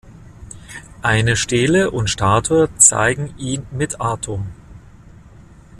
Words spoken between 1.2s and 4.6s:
Stele und Statue zeigen ihn mit Atum.